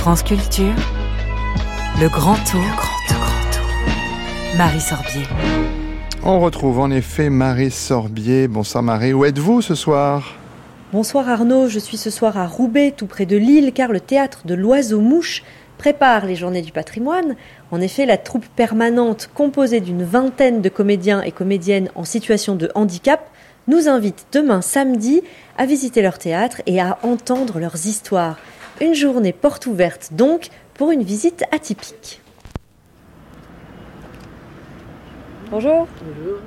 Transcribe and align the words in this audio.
France 0.00 0.22
Culture, 0.22 0.72
le 2.00 2.08
grand 2.08 2.36
tour, 2.50 2.62
grand 2.74 3.06
tour, 3.06 3.18
grand 3.18 3.50
tour. 3.52 4.56
Marie 4.56 4.80
Sorbier. 4.80 5.24
On 6.24 6.40
retrouve 6.40 6.78
en 6.78 6.90
effet 6.90 7.28
Marie 7.28 7.70
Sorbier. 7.70 8.48
Bonsoir 8.48 8.82
Marie, 8.82 9.12
où 9.12 9.26
êtes-vous 9.26 9.60
ce 9.60 9.74
soir? 9.74 10.36
Bonsoir 10.94 11.28
Arnaud, 11.28 11.68
je 11.68 11.78
suis 11.78 11.98
ce 11.98 12.08
soir 12.08 12.38
à 12.38 12.46
Roubaix, 12.46 12.94
tout 12.96 13.04
près 13.04 13.26
de 13.26 13.36
Lille, 13.36 13.72
car 13.74 13.92
le 13.92 14.00
théâtre 14.00 14.46
de 14.46 14.54
l'Oiseau-Mouche 14.54 15.42
prépare 15.76 16.24
les 16.24 16.34
Journées 16.34 16.62
du 16.62 16.72
patrimoine. 16.72 17.36
En 17.70 17.82
effet, 17.82 18.06
la 18.06 18.16
troupe 18.16 18.46
permanente, 18.56 19.28
composée 19.34 19.80
d'une 19.80 20.02
vingtaine 20.02 20.62
de 20.62 20.70
comédiens 20.70 21.20
et 21.20 21.30
comédiennes 21.30 21.90
en 21.94 22.04
situation 22.04 22.56
de 22.56 22.70
handicap, 22.74 23.28
nous 23.68 23.86
invite 23.86 24.28
demain 24.32 24.62
samedi 24.62 25.20
à 25.58 25.66
visiter 25.66 26.00
leur 26.00 26.16
théâtre 26.16 26.62
et 26.64 26.80
à 26.80 26.96
entendre 27.02 27.58
leurs 27.58 27.84
histoires. 27.86 28.38
Une 28.80 28.94
journée 28.94 29.32
porte 29.32 29.66
ouverte 29.66 30.10
donc 30.12 30.48
pour 30.74 30.90
une 30.90 31.02
visite 31.02 31.44
atypique. 31.52 32.20
Bonjour. 35.50 35.86
Bonjour. 36.02 36.38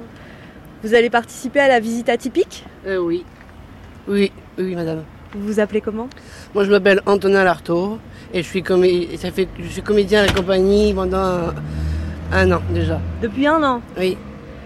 Vous 0.84 0.96
allez 0.96 1.10
participer 1.10 1.60
à 1.60 1.68
la 1.68 1.80
visite 1.80 2.10
atypique? 2.10 2.66
Euh, 2.88 2.98
oui. 2.98 3.24
Oui, 4.08 4.32
oui, 4.58 4.76
madame. 4.76 5.04
Vous 5.36 5.46
vous 5.46 5.60
appelez 5.60 5.82
comment? 5.82 6.08
Moi, 6.56 6.64
je 6.64 6.72
m'appelle 6.72 7.02
Antonin 7.06 7.44
Lartaud 7.44 8.00
et 8.34 8.42
je 8.42 8.48
suis, 8.48 8.62
comé- 8.64 9.16
ça 9.18 9.32
fait, 9.32 9.48
je 9.60 9.68
suis 9.68 9.82
comédien 9.82 10.24
à 10.24 10.26
la 10.26 10.34
compagnie 10.34 10.94
pendant 10.94 11.18
un, 11.18 11.54
un 12.32 12.52
an 12.52 12.62
déjà. 12.72 13.00
Depuis 13.22 13.46
un 13.46 13.62
an? 13.64 13.82
Oui. 13.98 14.18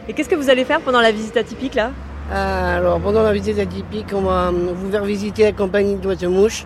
Et 0.08 0.14
qu'est-ce 0.14 0.30
que 0.30 0.36
vous 0.36 0.50
allez 0.50 0.64
faire 0.64 0.80
pendant 0.82 1.02
la 1.02 1.12
visite 1.12 1.36
atypique 1.36 1.76
là? 1.76 1.92
Euh, 2.32 2.78
Alors, 2.78 3.00
pendant 3.02 3.24
la 3.24 3.34
visite 3.34 3.60
atypique, 3.60 4.08
on 4.14 4.22
va 4.22 4.52
vous 4.52 4.90
faire 4.90 5.04
visiter 5.04 5.44
la 5.44 5.52
compagnie 5.52 5.96
d'oiseaux 5.96 6.30
mouche. 6.30 6.66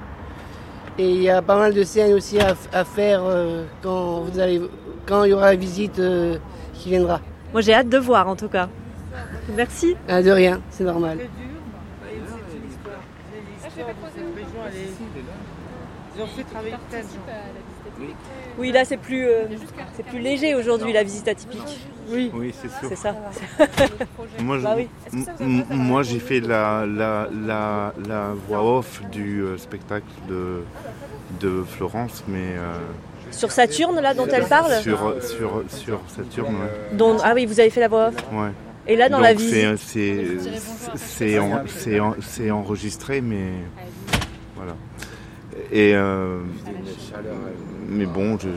Et 0.98 1.10
il 1.10 1.22
y 1.22 1.30
a 1.30 1.42
pas 1.42 1.58
mal 1.58 1.74
de 1.74 1.84
scènes 1.84 2.14
aussi 2.14 2.40
à, 2.40 2.54
à 2.74 2.84
faire 2.84 3.22
euh, 3.24 3.66
quand, 3.82 4.22
vous 4.22 4.40
allez, 4.40 4.62
quand 5.06 5.24
il 5.24 5.32
y 5.32 5.34
aura 5.34 5.52
la 5.52 5.56
visite 5.56 6.00
euh, 6.00 6.38
qui 6.74 6.90
viendra. 6.90 7.22
Moi 7.54 7.62
j'ai 7.62 7.74
hâte 7.74 7.90
de 7.90 7.98
voir 7.98 8.28
en 8.28 8.36
tout 8.36 8.50
cas. 8.50 8.70
Merci. 9.56 9.96
Ah, 10.08 10.22
de 10.22 10.32
rien, 10.32 10.62
c'est 10.70 10.84
normal. 10.84 11.20
Ils 16.18 16.22
ont 16.22 16.28
fait 16.28 16.44
travailler 16.44 16.76
plein 16.90 17.00
de 17.00 17.04
gens. 17.04 18.08
Oui 18.58 18.72
là 18.72 18.84
c'est 18.86 18.98
plus, 18.98 19.28
euh, 19.28 19.46
c'est 19.96 20.06
plus 20.06 20.20
léger 20.20 20.56
aujourd'hui 20.56 20.92
la 20.94 21.04
visite 21.04 21.28
atypique. 21.28 21.80
Oui. 22.10 22.30
Oui, 22.34 22.54
c'est 22.60 22.68
sûr. 22.68 22.90
C'est 22.90 22.96
ça. 22.98 23.16
Moi, 24.42 24.58
je- 24.58 24.64
Bah 24.64 24.76
oui. 24.76 24.90
moi, 25.70 26.04
j'ai 26.04 26.20
fait 26.20 26.42
la, 26.42 26.86
la, 26.86 27.30
la, 27.46 27.94
la 28.06 28.34
voix 28.50 28.80
off 28.80 29.02
du 29.12 29.42
euh, 29.42 29.58
spectacle 29.58 30.06
de, 30.28 30.62
de 31.40 31.64
Florence, 31.64 32.24
mais 32.28 32.58
euh, 32.58 32.74
Sur 33.32 33.52
Saturne 33.52 34.02
là 34.02 34.14
dont 34.14 34.28
elle 34.28 34.46
parle 34.46 34.74
sur, 34.82 35.16
sur, 35.24 35.64
sur 35.70 36.02
Saturne. 36.14 36.56
Ouais. 36.56 36.98
dont, 36.98 37.16
Ah 37.24 37.32
oui 37.34 37.46
vous 37.46 37.62
avez 37.62 37.70
fait 37.70 37.80
la 37.82 37.88
voix 37.88 38.08
off. 38.08 38.16
Ouais. 38.34 38.50
Et 38.88 38.98
là 38.98 39.08
dans 39.08 39.18
Donc, 39.18 39.26
la 39.28 39.34
visite. 39.34 39.78
c'est 39.78 40.26
c'est 40.96 41.40
en- 41.40 41.62
c'est 41.68 42.00
en- 42.02 42.16
c'est 42.20 42.52
enregistré, 42.52 43.22
mais 43.22 43.52
voilà. 43.76 43.90
Et 45.72 45.96
euh, 45.96 46.40
mais 47.88 48.06
bon, 48.06 48.38
je, 48.38 48.48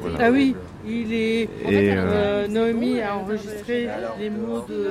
voilà. 0.00 0.18
Ah 0.20 0.30
oui, 0.30 0.54
il 0.86 1.12
est. 1.12 1.42
Et, 1.42 1.48
euh, 1.92 1.94
euh, 1.96 2.48
Noémie 2.48 3.00
a 3.00 3.16
enregistré 3.16 3.88
les 4.18 4.30
mots 4.30 4.64
de. 4.68 4.74
de... 4.74 4.88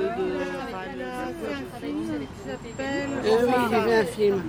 Euh, 2.80 3.36
oui, 3.46 3.52
j'ai 3.70 3.80
fait 3.80 3.94
un 3.94 4.04
film 4.04 4.42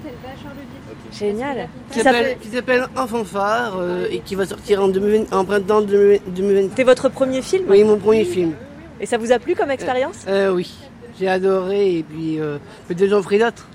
Génial. 1.11 1.69
qui 1.91 1.99
s'appelle 1.99 2.37
qui 2.39 2.47
s'appelle 2.49 2.87
En 2.95 3.07
fanfare 3.07 3.77
euh, 3.79 4.07
et 4.09 4.19
qui 4.19 4.35
va 4.35 4.45
sortir 4.45 4.83
en, 4.83 4.87
2020 4.87 5.33
en 5.35 5.45
printemps 5.45 5.81
2020. 5.81 6.69
C'était 6.69 6.83
votre 6.83 7.09
premier 7.09 7.41
film 7.41 7.65
Oui, 7.69 7.83
mon 7.83 7.97
premier 7.97 8.25
film. 8.25 8.53
Et 8.99 9.05
ça 9.05 9.17
vous 9.17 9.31
a 9.31 9.39
plu 9.39 9.55
comme 9.55 9.71
expérience 9.71 10.25
Euh, 10.27 10.51
oui, 10.51 10.71
j'ai 11.19 11.27
adoré 11.27 11.97
et 11.97 12.03
puis 12.03 12.39
euh, 12.39 12.57
peut-être 12.87 13.09
j'en 13.09 13.21
ferai 13.21 13.39
d'autres. 13.39 13.67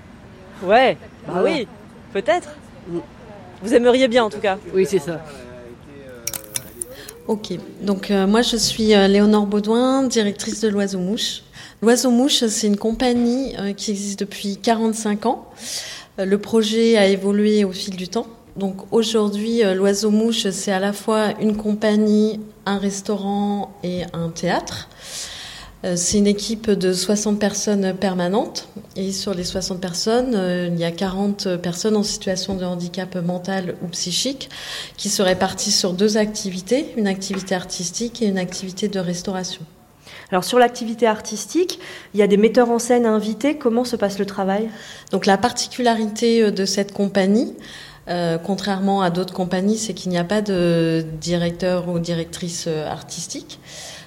Ouais. 0.63 0.97
Bah 1.27 1.33
Voilà. 1.39 1.49
oui, 1.49 1.67
peut-être. 2.13 2.49
Mm. 2.87 2.99
Vous 3.61 3.73
aimeriez 3.73 4.07
bien 4.07 4.23
en 4.23 4.29
tout 4.29 4.39
cas. 4.39 4.57
Oui, 4.73 4.85
c'est 4.87 4.99
ça. 4.99 5.23
Ok, 7.27 7.53
donc 7.81 8.11
euh, 8.11 8.27
moi 8.27 8.43
je 8.43 8.55
suis 8.55 8.93
euh, 8.93 9.07
Léonore 9.07 9.47
Baudouin, 9.47 10.03
directrice 10.03 10.61
de 10.61 10.67
l'Oiseau 10.67 10.99
Mouche. 10.99 11.41
L'Oiseau 11.81 12.11
Mouche, 12.11 12.45
c'est 12.45 12.67
une 12.67 12.77
compagnie 12.77 13.55
euh, 13.59 13.73
qui 13.73 13.91
existe 13.91 14.19
depuis 14.19 14.57
45 14.57 15.25
ans. 15.25 15.49
Euh, 16.19 16.25
le 16.25 16.37
projet 16.37 16.97
a 16.97 17.07
évolué 17.07 17.63
au 17.63 17.71
fil 17.71 17.95
du 17.95 18.07
temps. 18.07 18.27
Donc 18.55 18.77
aujourd'hui, 18.91 19.63
euh, 19.63 19.73
l'Oiseau 19.73 20.09
Mouche, 20.09 20.49
c'est 20.49 20.71
à 20.71 20.79
la 20.79 20.93
fois 20.93 21.33
une 21.41 21.57
compagnie, 21.57 22.39
un 22.65 22.77
restaurant 22.77 23.75
et 23.83 24.03
un 24.13 24.29
théâtre. 24.29 24.87
Euh, 25.83 25.95
C'est 25.95 26.17
une 26.17 26.27
équipe 26.27 26.69
de 26.69 26.93
60 26.93 27.39
personnes 27.39 27.93
permanentes 27.93 28.69
et 28.95 29.11
sur 29.11 29.33
les 29.33 29.43
60 29.43 29.81
personnes, 29.81 30.33
euh, 30.35 30.69
il 30.71 30.79
y 30.79 30.85
a 30.85 30.91
40 30.91 31.57
personnes 31.57 31.95
en 31.95 32.03
situation 32.03 32.55
de 32.55 32.63
handicap 32.63 33.15
mental 33.15 33.75
ou 33.83 33.87
psychique 33.87 34.49
qui 34.97 35.09
se 35.09 35.21
répartissent 35.21 35.79
sur 35.79 35.93
deux 35.93 36.17
activités, 36.17 36.93
une 36.97 37.07
activité 37.07 37.55
artistique 37.55 38.21
et 38.21 38.27
une 38.27 38.37
activité 38.37 38.87
de 38.87 38.99
restauration. 38.99 39.61
Alors 40.31 40.43
sur 40.43 40.59
l'activité 40.59 41.07
artistique, 41.07 41.79
il 42.13 42.19
y 42.19 42.23
a 42.23 42.27
des 42.27 42.37
metteurs 42.37 42.71
en 42.71 42.79
scène 42.79 43.05
invités. 43.05 43.57
Comment 43.57 43.83
se 43.83 43.95
passe 43.95 44.17
le 44.17 44.25
travail? 44.25 44.69
Donc 45.11 45.25
la 45.25 45.37
particularité 45.37 46.41
euh, 46.41 46.51
de 46.51 46.65
cette 46.65 46.93
compagnie, 46.93 47.53
euh, 48.07 48.37
contrairement 48.37 49.01
à 49.01 49.09
d'autres 49.09 49.33
compagnies, 49.33 49.77
c'est 49.77 49.93
qu'il 49.93 50.11
n'y 50.11 50.17
a 50.17 50.23
pas 50.23 50.41
de 50.41 51.05
directeur 51.19 51.89
ou 51.89 51.99
directrice 51.99 52.67
artistique. 52.67 53.59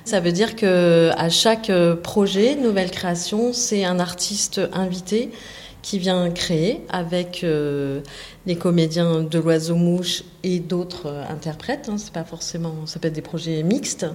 Ça 0.09 0.21
veut 0.21 0.33
dire 0.33 0.57
que 0.57 1.11
à 1.19 1.29
chaque 1.29 1.69
euh, 1.69 1.95
projet, 1.95 2.55
nouvelle 2.55 2.91
création, 2.91 3.53
c'est 3.53 3.85
un 3.85 4.01
artiste 4.01 4.59
invité 4.73 5.31
qui 5.83 5.99
vient 5.99 6.31
créer 6.31 6.81
avec 6.89 7.45
euh, 7.45 8.01
les 8.47 8.57
comédiens 8.57 9.21
de 9.21 9.39
l'oiseau 9.39 9.75
mouche 9.75 10.23
et 10.45 10.61
d'autres 10.61 11.09
euh, 11.09 11.25
interprètes. 11.29 11.91
Hein, 11.91 11.97
c'est 11.99 12.15
pas 12.15 12.25
forcément, 12.25 12.87
ça 12.87 12.99
peut 12.99 13.09
être 13.09 13.15
des 13.15 13.21
projets 13.21 13.63
mixtes. 13.63 14.07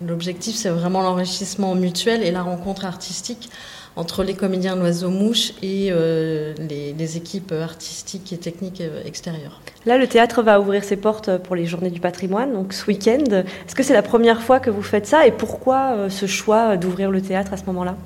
L'objectif, 0.00 0.56
c'est 0.56 0.70
vraiment 0.70 1.02
l'enrichissement 1.02 1.74
mutuel 1.74 2.22
et 2.22 2.30
la 2.30 2.40
rencontre 2.40 2.86
artistique 2.86 3.50
entre 3.98 4.22
les 4.22 4.34
comédiens 4.34 4.76
de 4.76 4.80
l'oiseau 4.80 5.10
mouche 5.10 5.54
et 5.60 5.88
euh, 5.90 6.54
les, 6.70 6.92
les 6.92 7.16
équipes 7.16 7.52
artistiques 7.52 8.32
et 8.32 8.38
techniques 8.38 8.80
euh, 8.80 9.02
extérieures. 9.04 9.60
Là, 9.86 9.98
le 9.98 10.06
théâtre 10.06 10.40
va 10.42 10.60
ouvrir 10.60 10.84
ses 10.84 10.96
portes 10.96 11.36
pour 11.38 11.56
les 11.56 11.66
Journées 11.66 11.90
du 11.90 11.98
patrimoine, 11.98 12.52
donc 12.52 12.72
ce 12.72 12.86
week-end. 12.86 13.24
Est-ce 13.66 13.74
que 13.74 13.82
c'est 13.82 13.94
la 13.94 14.02
première 14.02 14.40
fois 14.40 14.60
que 14.60 14.70
vous 14.70 14.82
faites 14.82 15.06
ça 15.06 15.26
et 15.26 15.32
pourquoi 15.32 15.94
euh, 15.96 16.10
ce 16.10 16.26
choix 16.26 16.76
d'ouvrir 16.76 17.10
le 17.10 17.20
théâtre 17.20 17.52
à 17.52 17.56
ce 17.56 17.64
moment-là? 17.64 17.96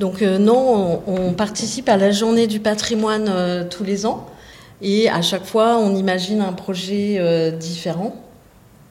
Donc 0.00 0.22
euh, 0.22 0.38
non, 0.38 1.00
on, 1.06 1.28
on 1.28 1.32
participe 1.34 1.88
à 1.88 1.96
la 1.96 2.10
journée 2.10 2.48
du 2.48 2.58
patrimoine 2.58 3.30
tous 3.70 3.84
les 3.84 4.06
ans 4.06 4.26
et 4.80 5.08
à 5.08 5.22
chaque 5.22 5.44
fois 5.44 5.78
on 5.78 5.94
imagine 5.94 6.40
un 6.40 6.52
projet 6.52 7.52
différent. 7.52 8.16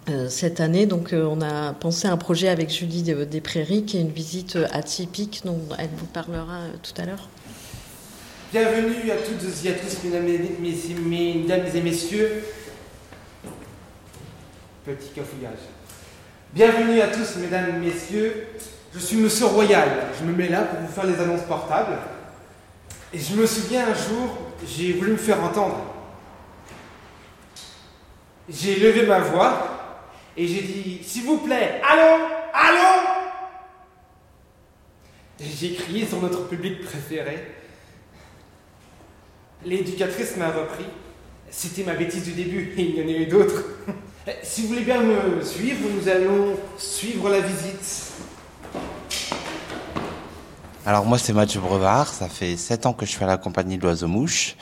Euh, 0.09 0.29
cette 0.29 0.59
année, 0.59 0.87
donc, 0.87 1.13
euh, 1.13 1.25
on 1.25 1.41
a 1.41 1.73
pensé 1.73 2.07
à 2.07 2.11
un 2.11 2.17
projet 2.17 2.47
avec 2.47 2.71
Julie 2.71 3.03
des, 3.03 3.41
Prairies, 3.41 3.85
qui 3.85 3.97
est 3.97 4.01
une 4.01 4.11
visite 4.11 4.55
euh, 4.55 4.67
atypique, 4.71 5.41
dont 5.45 5.59
elle 5.77 5.91
vous 5.95 6.07
parlera 6.07 6.61
tout 6.81 6.99
à 6.99 7.05
l'heure. 7.05 7.29
Bienvenue 8.51 9.11
à 9.11 9.17
toutes 9.17 9.43
et 9.63 9.69
à 9.69 9.73
tous, 9.73 10.03
mesdames 10.03 10.27
et 10.27 11.81
messieurs. 11.81 12.43
Petit 14.83 15.09
cafouillage. 15.09 15.59
Bienvenue 16.51 16.99
à 16.99 17.07
tous, 17.07 17.35
mesdames 17.37 17.75
et 17.75 17.85
messieurs. 17.85 18.47
Je 18.93 18.99
suis 18.99 19.17
Monsieur 19.17 19.45
Royal. 19.45 19.87
Je 20.19 20.25
me 20.25 20.35
mets 20.35 20.49
là 20.49 20.63
pour 20.63 20.79
vous 20.79 20.91
faire 20.91 21.05
les 21.05 21.19
annonces 21.19 21.45
portables. 21.47 21.97
Et 23.13 23.19
je 23.19 23.35
me 23.35 23.45
souviens 23.45 23.83
un 23.83 23.93
jour, 23.93 24.35
j'ai 24.65 24.93
voulu 24.93 25.11
me 25.11 25.17
faire 25.17 25.41
entendre. 25.43 25.79
J'ai 28.49 28.79
levé 28.79 29.05
ma 29.05 29.19
voix 29.19 29.70
et 30.37 30.47
j'ai 30.47 30.61
dit 30.61 30.99
S'il 31.03 31.23
vous 31.23 31.37
plaît, 31.37 31.81
allô 31.87 32.25
Allô? 32.53 33.07
Et 35.39 35.45
j'ai 35.59 35.73
crié 35.73 36.05
sur 36.05 36.21
notre 36.21 36.47
public 36.47 36.81
préféré. 36.81 37.55
L'éducatrice 39.65 40.37
m'a 40.37 40.51
repris. 40.51 40.85
C'était 41.49 41.83
ma 41.83 41.93
bêtise 41.95 42.23
du 42.23 42.31
début 42.31 42.73
il 42.77 42.95
y 42.95 43.03
en 43.03 43.07
a 43.07 43.11
eu 43.11 43.25
d'autres. 43.25 43.63
Si 44.43 44.61
vous 44.61 44.69
voulez 44.69 44.81
bien 44.81 45.01
me 45.01 45.41
suivre, 45.43 45.79
nous 45.89 46.07
allons 46.07 46.55
suivre 46.77 47.29
la 47.29 47.41
visite. 47.41 48.11
Alors 50.85 51.05
moi 51.05 51.17
c'est 51.17 51.33
Mathieu 51.33 51.59
Brevard, 51.59 52.07
ça 52.07 52.27
fait 52.27 52.57
7 52.57 52.87
ans 52.87 52.93
que 52.93 53.05
je 53.05 53.11
suis 53.11 53.23
à 53.23 53.27
la 53.27 53.37
compagnie 53.37 53.77
de 53.77 53.83
l'Oiseau 53.83 54.07
Mouche. 54.07 54.55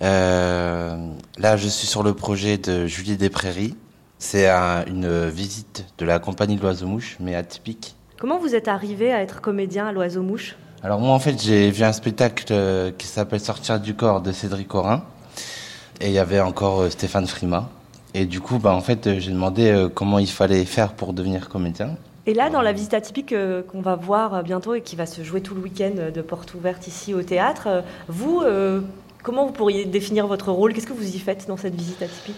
Euh, 0.00 0.96
là 1.38 1.56
je 1.56 1.68
suis 1.68 1.86
sur 1.86 2.02
le 2.02 2.14
projet 2.14 2.58
de 2.58 2.86
Julie 2.86 3.16
des 3.16 3.30
Prairies. 3.30 3.74
C'est 4.22 4.48
un- 4.48 4.84
une 4.86 5.28
visite 5.28 5.84
de 5.98 6.04
la 6.04 6.20
compagnie 6.20 6.54
de 6.54 6.62
l'Oiseau 6.62 6.86
Mouche, 6.86 7.16
mais 7.18 7.34
atypique. 7.34 7.96
Comment 8.20 8.38
vous 8.38 8.54
êtes 8.54 8.68
arrivé 8.68 9.12
à 9.12 9.20
être 9.20 9.40
comédien 9.40 9.88
à 9.88 9.90
l'Oiseau 9.92 10.22
Mouche? 10.22 10.54
Alors 10.84 11.00
moi 11.00 11.12
en 11.12 11.18
fait 11.18 11.42
j'ai 11.42 11.72
vu 11.72 11.82
un 11.82 11.92
spectacle 11.92 12.44
euh, 12.52 12.92
qui 12.96 13.08
s'appelle 13.08 13.40
Sortir 13.40 13.80
du 13.80 13.94
corps 13.94 14.20
de 14.20 14.30
Cédric 14.30 14.68
Corin. 14.68 15.02
Et 16.00 16.06
il 16.06 16.12
y 16.12 16.20
avait 16.20 16.38
encore 16.40 16.82
euh, 16.82 16.90
Stéphane 16.90 17.26
Frima. 17.26 17.68
Et 18.14 18.24
du 18.24 18.40
coup, 18.40 18.58
bah, 18.58 18.72
en 18.72 18.80
fait, 18.80 19.18
j'ai 19.18 19.32
demandé 19.32 19.68
euh, 19.70 19.88
comment 19.88 20.20
il 20.20 20.30
fallait 20.30 20.64
faire 20.66 20.92
pour 20.92 21.14
devenir 21.14 21.48
comédien. 21.48 21.96
Et 22.26 22.34
là, 22.34 22.48
dans 22.48 22.62
la 22.62 22.72
visite 22.72 22.94
atypique 22.94 23.32
euh, 23.32 23.62
qu'on 23.64 23.80
va 23.80 23.96
voir 23.96 24.34
euh, 24.34 24.42
bientôt 24.42 24.74
et 24.74 24.82
qui 24.82 24.94
va 24.94 25.06
se 25.06 25.22
jouer 25.24 25.40
tout 25.40 25.56
le 25.56 25.62
week-end 25.62 26.12
de 26.14 26.22
porte 26.22 26.54
ouverte 26.54 26.86
ici 26.86 27.12
au 27.12 27.22
théâtre, 27.24 27.64
euh, 27.66 27.80
vous, 28.06 28.40
euh, 28.44 28.82
comment 29.24 29.46
vous 29.46 29.52
pourriez 29.52 29.84
définir 29.84 30.28
votre 30.28 30.52
rôle? 30.52 30.74
Qu'est-ce 30.74 30.86
que 30.86 30.92
vous 30.92 31.16
y 31.16 31.18
faites 31.18 31.48
dans 31.48 31.56
cette 31.56 31.74
visite 31.74 32.00
atypique? 32.02 32.36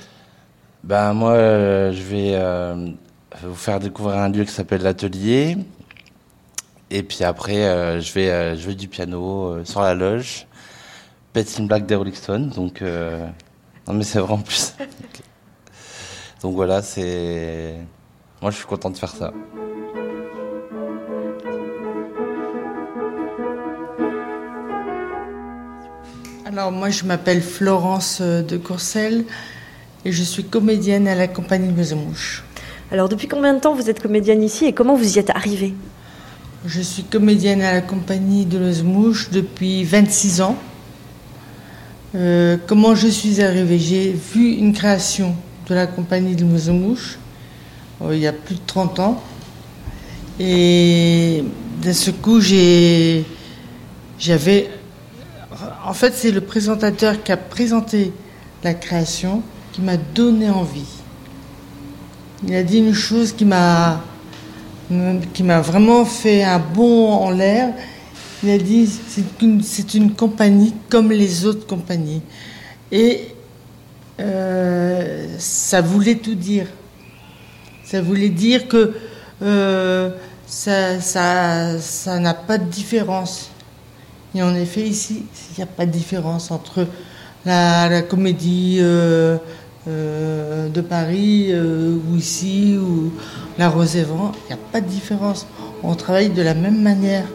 Ben 0.85 1.15
moi, 1.15 1.33
euh, 1.33 1.93
je 1.93 2.03
vais 2.03 2.33
euh, 2.35 2.91
vous 3.43 3.55
faire 3.55 3.81
découvrir 3.81 4.19
un 4.19 4.29
lieu 4.29 4.45
qui 4.45 4.53
s'appelle 4.53 4.83
l'atelier. 4.83 5.57
Et 6.91 7.03
puis 7.03 7.25
après, 7.25 7.65
euh, 7.65 8.03
je 8.03 8.13
vais 8.13 8.29
euh, 8.29 8.55
jouer 8.55 8.75
du 8.75 8.87
piano 8.87 9.47
euh, 9.47 9.65
sur 9.65 9.81
la 9.81 9.95
loge. 9.95 10.47
Betty 11.33 11.63
Black 11.63 11.87
des 11.87 11.95
Rolling 11.95 12.13
Stones. 12.15 12.51
Donc, 12.51 12.83
euh, 12.83 13.27
non 13.89 13.95
mais 13.95 14.05
c'est 14.05 14.19
vraiment 14.19 14.43
plus. 14.43 14.57
ça. 14.79 14.85
donc 16.43 16.55
voilà, 16.55 16.83
c'est. 16.83 17.77
Moi, 18.43 18.51
je 18.51 18.57
suis 18.57 18.67
content 18.67 18.91
de 18.91 18.99
faire 18.99 19.09
ça. 19.17 19.33
Alors 26.45 26.71
moi 26.71 26.91
je 26.91 27.05
m'appelle 27.05 27.43
Florence 27.43 28.21
de 28.21 28.57
Courcelles 28.59 29.25
et 30.05 30.13
je 30.13 30.23
suis 30.23 30.45
comédienne 30.45 31.09
à 31.09 31.15
la 31.15 31.29
compagnie 31.29 31.73
Mouche. 31.95 32.45
Alors, 32.91 33.09
depuis 33.09 33.29
combien 33.29 33.55
de 33.55 33.61
temps 33.61 33.75
vous 33.75 33.89
êtes 33.89 34.01
comédienne 34.01 34.43
ici 34.43 34.67
et 34.67 34.73
comment 34.73 34.95
vous 34.95 35.17
y 35.17 35.19
êtes 35.19 35.31
arrivée? 35.31 35.75
Je 36.67 36.81
suis 36.81 37.03
comédienne 37.05 37.63
à 37.63 37.73
la 37.73 37.81
compagnie 37.81 38.47
de 38.47 38.83
Mouche 38.83 39.31
depuis 39.31 39.85
26 39.85 40.41
ans. 40.43 40.57
Euh, 42.15 42.57
comment 42.67 42.95
je 42.95 43.09
suis 43.09 43.43
arrivée? 43.43 43.79
J'ai 43.79 44.13
vu 44.13 44.53
une 44.53 44.73
création 44.73 45.35
de 45.69 45.75
la 45.75 45.87
compagnie 45.87 46.37
de 46.37 46.45
Mouche 46.45 47.19
il 48.13 48.19
y 48.19 48.27
a 48.27 48.33
plus 48.33 48.57
de 48.57 48.61
30 48.67 49.01
ans. 49.01 49.23
Et 50.39 51.45
d'un 51.83 51.93
ce 51.93 52.11
coup, 52.11 52.41
j'ai, 52.41 53.25
j'avais. 54.19 54.69
En 55.85 55.95
fait, 55.95 56.13
c'est 56.15 56.33
le 56.33 56.41
présentateur 56.41 57.23
qui 57.23 57.33
a 57.33 57.37
présenté 57.37 58.13
la 58.63 58.75
création 58.75 59.43
qui 59.75 59.81
m'a 59.81 59.97
donné 59.97 60.49
envie. 60.51 60.87
Il 62.47 62.55
a 62.55 62.63
dit 62.63 62.79
une 62.79 62.95
chose 62.95 63.33
qui 63.33 63.45
m'a 63.45 64.01
qui 65.33 65.43
m'a 65.43 65.61
vraiment 65.61 66.05
fait 66.05 66.45
un 66.45 66.61
bond 66.61 67.11
en 67.11 67.31
l'air. 67.31 67.73
Il 68.45 68.51
a 68.51 68.59
dit 68.59 68.87
c'est 68.87 69.43
une, 69.43 69.63
c'est 69.63 69.95
une 69.95 70.13
compagnie 70.13 70.75
comme 70.89 71.11
les 71.11 71.45
autres 71.45 71.67
compagnies. 71.67 72.23
Et 72.93 73.35
euh, 74.21 75.27
ça 75.39 75.81
voulait 75.81 76.17
tout 76.17 76.37
dire. 76.37 76.69
Ça 77.83 78.01
voulait 78.01 78.29
dire 78.29 78.69
que 78.69 78.95
euh, 79.43 80.11
ça, 80.47 81.01
n'a 82.21 82.35
pas 82.35 82.59
de 82.59 82.71
différence. 82.71 83.51
Et 84.37 84.43
en 84.43 84.55
effet, 84.55 84.83
ici, 84.83 85.25
il 85.51 85.59
n'y 85.59 85.65
a 85.65 85.67
pas 85.67 85.87
de 85.87 85.91
différence 85.91 86.53
entre 86.53 86.87
la, 87.45 87.89
la 87.89 88.03
comédie 88.03 88.79
euh, 88.81 89.39
euh, 89.87 90.69
de 90.69 90.81
Paris 90.81 91.49
euh, 91.51 91.97
ou 92.11 92.17
ici 92.17 92.77
ou 92.79 93.13
la 93.59 93.69
Rosévent. 93.69 94.33
Il 94.45 94.55
n'y 94.55 94.61
a 94.61 94.65
pas 94.73 94.81
de 94.81 94.87
différence. 94.87 95.47
On 95.83 95.95
travaille 95.95 96.31
de 96.31 96.43
la 96.43 96.55
même 96.55 96.81
manière. 96.81 97.27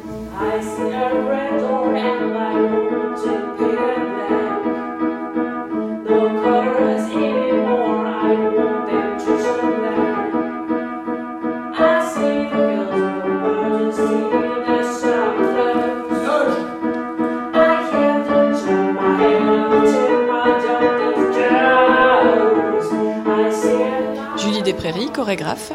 Julie 24.38 24.62
Desprairies, 24.64 25.12
chorégraphe. 25.12 25.74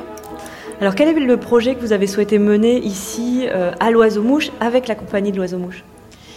Alors, 0.81 0.95
quel 0.95 1.09
est 1.09 1.21
le 1.21 1.37
projet 1.37 1.75
que 1.75 1.81
vous 1.81 1.93
avez 1.93 2.07
souhaité 2.07 2.39
mener 2.39 2.79
ici 2.79 3.47
euh, 3.49 3.73
à 3.81 3.91
l'Oiseau-Mouche 3.91 4.51
avec 4.61 4.89
la 4.89 4.95
compagnie 4.95 5.33
de 5.33 5.37
l'Oiseau-Mouche 5.37 5.85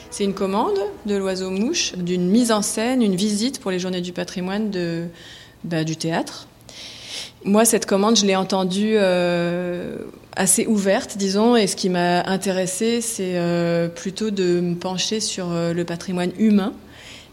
C'est 0.10 0.24
une 0.24 0.34
commande 0.34 0.80
de 1.06 1.16
l'Oiseau-Mouche, 1.16 1.96
d'une 1.96 2.30
mise 2.30 2.52
en 2.52 2.62
scène, 2.62 3.02
une 3.02 3.16
visite 3.16 3.60
pour 3.60 3.72
les 3.72 3.80
Journées 3.80 4.02
du 4.02 4.14
patrimoine 4.14 4.70
de, 4.70 5.06
bah, 5.64 5.84
du 5.84 5.96
théâtre. 5.96 6.48
Moi, 7.44 7.66
cette 7.66 7.86
commande, 7.86 8.18
je 8.18 8.26
l'ai 8.26 8.36
entendue 8.36 8.96
euh, 8.96 9.98
assez 10.36 10.66
ouverte, 10.66 11.18
disons, 11.18 11.56
et 11.56 11.68
ce 11.68 11.76
qui 11.76 11.90
m'a 11.90 12.22
intéressée, 12.22 13.00
c'est 13.02 13.38
euh, 13.38 13.88
plutôt 13.88 14.32
de 14.32 14.60
me 14.60 14.76
pencher 14.76 15.20
sur 15.20 15.52
euh, 15.52 15.74
le 15.74 15.86
patrimoine 15.86 16.32
humain, 16.40 16.74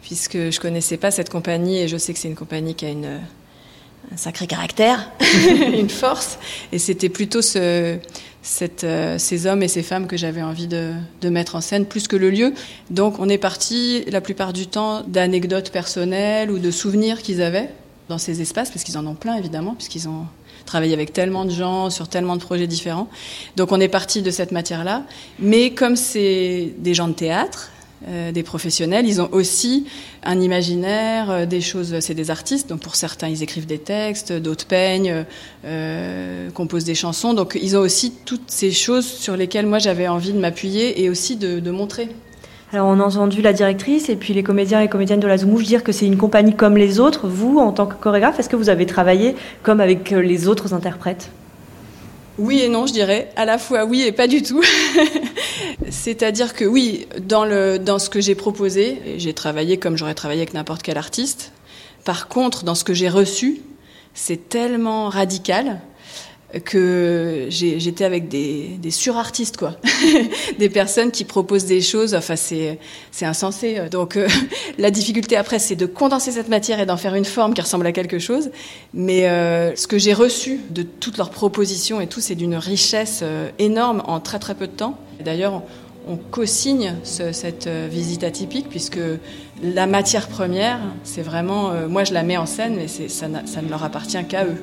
puisque 0.03 0.51
je 0.51 0.61
connaissais 0.61 0.99
pas 0.99 1.11
cette 1.11 1.31
compagnie 1.31 1.79
et 1.79 1.89
je 1.89 1.97
sais 1.97 2.13
que 2.13 2.19
c'est 2.19 2.29
une 2.29 2.37
compagnie 2.37 2.75
qui 2.75 2.87
a 2.87 2.91
une, 2.91 3.21
un 4.13 4.17
sacré 4.17 4.47
caractère, 4.47 5.11
une 5.73 5.91
force, 5.91 6.39
et 6.73 6.79
c'était 6.79 7.09
plutôt 7.09 7.41
euh, 7.57 7.99
ces 8.43 9.47
hommes 9.47 9.63
et 9.63 9.69
ces 9.69 9.83
femmes 9.83 10.07
que 10.07 10.17
j'avais 10.17 10.43
envie 10.43 10.67
de, 10.67 10.93
de 11.21 11.29
mettre 11.29 11.57
en 11.57 11.61
scène, 11.61 11.87
plus 11.87 12.09
que 12.09 12.17
le 12.17 12.31
lieu. 12.31 12.55
Donc 12.91 13.19
on 13.19 13.29
est 13.29 13.39
parti 13.39 14.05
la 14.09 14.21
plupart 14.21 14.53
du 14.53 14.67
temps 14.67 15.03
d'anecdotes 15.07 15.71
personnelles 15.71 16.51
ou 16.51 16.59
de 16.59 16.71
souvenirs 16.71 17.23
qu'ils 17.23 17.43
avaient 17.43 17.71
dans 18.09 18.19
ces 18.19 18.41
espaces, 18.41 18.71
parce 18.71 18.85
qu'ils 18.85 18.99
en 18.99 19.07
ont 19.07 19.15
plein 19.15 19.37
évidemment, 19.37 19.75
puisqu'ils 19.75 20.09
ont 20.09 20.27
travaillé 20.67 20.95
avec 20.95 21.13
tellement 21.13 21.45
de 21.45 21.51
gens, 21.51 21.91
sur 21.91 22.09
tellement 22.09 22.37
de 22.37 22.41
projets 22.41 22.67
différents. 22.67 23.09
Donc 23.57 23.73
on 23.73 23.81
est 23.81 23.89
parti 23.89 24.23
de 24.23 24.31
cette 24.31 24.53
matière-là. 24.53 25.03
Mais 25.39 25.71
comme 25.71 25.97
c'est 25.97 26.73
des 26.79 26.95
gens 26.95 27.09
de 27.09 27.13
théâtre, 27.13 27.71
des 28.33 28.43
professionnels, 28.43 29.07
ils 29.07 29.21
ont 29.21 29.29
aussi 29.33 29.87
un 30.23 30.41
imaginaire, 30.41 31.31
euh, 31.31 31.47
des 31.47 31.61
choses, 31.61 31.99
c'est 32.01 32.15
des 32.15 32.31
artistes, 32.31 32.69
donc 32.69 32.81
pour 32.81 32.97
certains 32.97 33.29
ils 33.29 33.43
écrivent 33.43 33.67
des 33.67 33.79
textes, 33.79 34.33
d'autres 34.33 34.67
peignent, 34.67 35.25
euh, 35.65 36.51
composent 36.51 36.85
des 36.85 36.95
chansons, 36.95 37.35
donc 37.35 37.59
ils 37.61 37.77
ont 37.77 37.81
aussi 37.81 38.13
toutes 38.25 38.51
ces 38.51 38.71
choses 38.71 39.07
sur 39.07 39.37
lesquelles 39.37 39.67
moi 39.67 39.79
j'avais 39.79 40.09
envie 40.09 40.33
de 40.33 40.39
m'appuyer 40.39 41.03
et 41.03 41.11
aussi 41.11 41.37
de, 41.37 41.61
de 41.61 41.71
montrer. 41.71 42.09
Alors, 42.73 42.89
on 42.89 42.99
a 42.99 43.05
entendu 43.05 43.41
la 43.41 43.53
directrice 43.53 44.09
et 44.09 44.17
puis 44.17 44.35
les 44.35 44.43
comédiens 44.43 44.81
et 44.81 44.89
comédiennes 44.89 45.21
de 45.21 45.29
la 45.29 45.37
Zoumouche 45.37 45.63
dire 45.63 45.85
que 45.85 45.93
c'est 45.93 46.07
une 46.07 46.17
compagnie 46.17 46.57
comme 46.57 46.77
les 46.77 46.99
autres. 46.99 47.29
Vous, 47.29 47.59
en 47.59 47.71
tant 47.71 47.87
que 47.87 47.95
chorégraphe, 47.95 48.41
est-ce 48.41 48.49
que 48.49 48.57
vous 48.57 48.69
avez 48.69 48.85
travaillé 48.85 49.37
comme 49.63 49.81
avec 49.81 50.13
euh, 50.13 50.21
les 50.21 50.49
autres 50.49 50.75
interprètes? 50.75 51.31
Oui 52.39 52.61
et 52.61 52.69
non, 52.69 52.87
je 52.87 52.93
dirais. 52.93 53.31
À 53.37 53.45
la 53.45 53.59
fois 53.59 53.85
oui 53.85 54.03
et 54.03 54.13
pas 54.13 54.27
du 54.27 54.43
tout. 54.43 54.63
C'est-à-dire 55.91 56.55
que 56.55 56.65
oui, 56.65 57.07
dans, 57.21 57.79
dans 57.79 57.99
ce 57.99 58.11
que 58.11 58.21
j'ai 58.21 58.35
proposé, 58.35 58.99
j'ai 59.19 59.35
travaillé 59.35 59.79
comme 59.79 59.97
j'aurais 59.97 60.15
travaillé 60.15 60.41
avec 60.41 60.55
n'importe 60.55 60.83
quel 60.83 60.99
artiste. 60.99 61.53
Par 62.05 62.29
contre, 62.29 62.65
dans 62.65 62.75
ce 62.75 62.85
que 62.85 62.95
j'ai 62.95 63.09
reçu, 63.09 63.61
c'est 64.15 64.49
tellement 64.49 65.09
radical 65.09 65.81
que 66.65 67.47
j'étais 67.49 68.05
avec 68.05 68.29
des, 68.29 68.79
surartistes, 68.91 69.57
quoi. 69.57 69.77
des 70.59 70.69
personnes 70.69 71.11
qui 71.11 71.25
proposent 71.25 71.65
des 71.67 71.81
choses, 71.81 72.15
enfin, 72.15 72.37
c'est 72.37 72.79
insensé. 73.23 73.81
Donc, 73.91 74.17
euh, 74.17 74.29
la 74.79 74.91
difficulté 74.91 75.37
après, 75.37 75.59
c'est 75.59 75.77
de 75.77 75.87
condenser 75.87 76.33
cette 76.33 76.49
matière 76.49 76.81
et 76.81 76.87
d'en 76.87 76.97
faire 76.97 77.15
une 77.15 77.25
forme 77.25 77.55
qui 77.55 77.61
ressemble 77.61 77.87
à 77.87 77.93
quelque 77.93 78.19
chose. 78.19 78.51
Mais 78.93 79.29
euh, 79.29 79.75
ce 79.77 79.87
que 79.87 79.99
j'ai 79.99 80.13
reçu 80.13 80.61
de 80.71 80.83
toutes 80.83 81.19
leurs 81.19 81.31
propositions 81.31 82.01
et 82.01 82.07
tout, 82.07 82.21
c'est 82.21 82.35
d'une 82.35 82.57
richesse 82.57 83.21
euh, 83.23 83.49
énorme 83.59 84.03
en 84.07 84.21
très 84.21 84.39
très 84.39 84.55
peu 84.55 84.67
de 84.67 84.73
temps. 84.73 84.99
D'ailleurs, 85.25 85.63
on, 86.07 86.17
co-signe 86.17 86.95
ce- 87.03 87.33
cette 87.33 87.67
visite 87.67 88.25
atypique 88.25 88.69
puisque 88.69 88.99
la 89.63 89.87
matière 89.87 90.29
première, 90.29 90.79
c'est 91.03 91.23
vraiment, 91.23 91.73
moi 91.89 92.05
je 92.05 92.13
la 92.13 92.23
mets 92.23 92.37
en 92.37 92.45
scène, 92.45 92.75
mais 92.77 92.89
ça 93.09 93.29
ne 93.29 93.71
leur 93.71 93.83
appartient 93.85 94.23
qu'à 94.29 94.45
eux. 94.45 94.57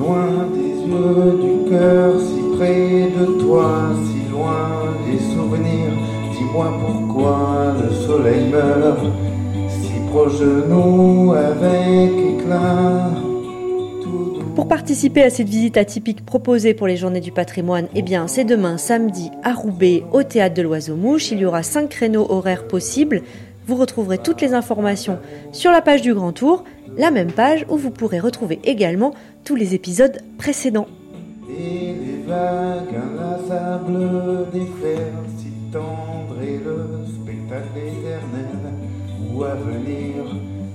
Loin 0.00 0.48
des 0.54 0.74
yeux 0.88 1.38
du 1.42 1.70
cœur, 1.70 2.14
si 2.18 2.56
près 2.56 3.10
de 3.18 3.38
toi, 3.38 3.90
si 4.06 4.32
loin 4.32 4.96
des 5.04 5.18
souvenirs. 5.18 5.92
Dis-moi 6.32 6.72
pourquoi 6.80 7.74
le 7.82 7.94
soleil 8.06 8.48
meurt, 8.48 9.04
si 9.68 9.92
proche 10.10 10.40
de 10.40 10.64
nous 10.70 11.34
avec 11.34 12.12
éclat. 12.12 13.10
Pour 14.56 14.68
participer 14.68 15.22
à 15.22 15.28
cette 15.28 15.50
visite 15.50 15.76
atypique 15.76 16.24
proposée 16.24 16.72
pour 16.72 16.86
les 16.86 16.96
Journées 16.96 17.20
du 17.20 17.30
patrimoine, 17.30 17.88
eh 17.94 18.00
bien, 18.00 18.26
c'est 18.26 18.44
demain 18.44 18.78
samedi 18.78 19.30
à 19.42 19.52
Roubaix 19.52 20.02
au 20.12 20.22
théâtre 20.22 20.54
de 20.54 20.62
l'Oiseau-Mouche. 20.62 21.30
Il 21.30 21.40
y 21.40 21.44
aura 21.44 21.62
cinq 21.62 21.90
créneaux 21.90 22.26
horaires 22.30 22.66
possibles. 22.66 23.20
Vous 23.66 23.76
retrouverez 23.76 24.18
toutes 24.18 24.40
les 24.40 24.54
informations 24.54 25.18
sur 25.52 25.70
la 25.70 25.82
page 25.82 26.02
du 26.02 26.14
Grand 26.14 26.32
Tour, 26.32 26.64
la 26.96 27.10
même 27.10 27.32
page 27.32 27.64
où 27.68 27.76
vous 27.76 27.90
pourrez 27.90 28.20
retrouver 28.20 28.60
également 28.64 29.14
tous 29.44 29.56
les 29.56 29.74
épisodes 29.74 30.18
précédents. 30.38 30.88
Et 31.48 31.94
les 31.94 32.22
vagues 32.26 32.94
inlassables 32.94 34.50
des 34.52 34.66
fers 34.80 35.12
si 35.38 35.48
tendres 35.72 36.40
et 36.42 36.58
le 36.64 37.04
spectacle 37.06 37.78
éternel 37.78 38.74
ou 39.32 39.44
à 39.44 39.54
venir 39.54 40.24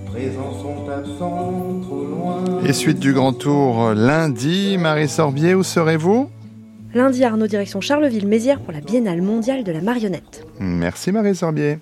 présent 0.05 0.41
présents 0.41 0.61
sont 0.61 0.89
absents 0.89 1.81
trop 1.81 2.05
loin. 2.05 2.43
Et 2.65 2.73
suite 2.73 2.99
du 2.99 3.13
grand 3.13 3.33
tour 3.33 3.93
lundi, 3.93 4.77
Marie 4.77 5.09
Sorbier, 5.09 5.55
où 5.55 5.63
serez-vous? 5.63 6.29
Lundi, 6.93 7.25
Arnaud, 7.25 7.47
direction 7.47 7.81
Charleville-Mézières 7.81 8.61
pour 8.61 8.71
la 8.71 8.79
Biennale 8.79 9.21
mondiale 9.21 9.65
de 9.65 9.73
la 9.73 9.81
marionnette. 9.81 10.45
Merci 10.61 11.11
Marie 11.11 11.35
Sorbier. 11.35 11.73